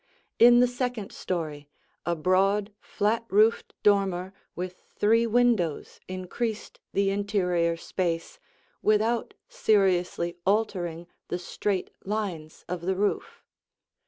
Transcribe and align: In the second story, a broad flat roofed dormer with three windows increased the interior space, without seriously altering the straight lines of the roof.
In 0.39 0.61
the 0.61 0.67
second 0.67 1.11
story, 1.11 1.69
a 2.07 2.15
broad 2.15 2.73
flat 2.79 3.23
roofed 3.29 3.75
dormer 3.83 4.33
with 4.55 4.81
three 4.95 5.27
windows 5.27 5.99
increased 6.07 6.79
the 6.91 7.11
interior 7.11 7.77
space, 7.77 8.39
without 8.81 9.35
seriously 9.47 10.37
altering 10.43 11.05
the 11.27 11.37
straight 11.37 11.91
lines 12.03 12.65
of 12.67 12.81
the 12.81 12.95
roof. 12.95 13.43